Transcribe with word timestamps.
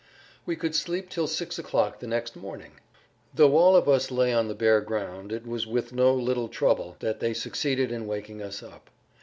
We 0.47 0.55
could 0.55 0.73
sleep 0.73 1.11
till 1.11 1.27
six 1.27 1.59
o'clock 1.59 1.99
the 1.99 2.07
next 2.07 2.35
morning. 2.35 2.71
Though 3.35 3.55
all 3.55 3.75
of 3.75 3.87
us 3.87 4.09
lay 4.09 4.33
on 4.33 4.47
the 4.47 4.55
bare 4.55 4.81
ground 4.81 5.31
it 5.31 5.45
was 5.45 5.67
with 5.67 5.93
no 5.93 6.11
little 6.15 6.47
trouble 6.49 6.95
that 7.01 7.19
they 7.19 7.35
succeeded 7.35 7.91
in 7.91 8.07
waking 8.07 8.41
us 8.41 8.63
up. 8.63 8.89